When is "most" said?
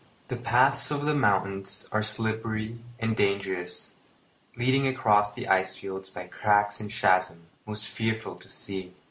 7.67-7.85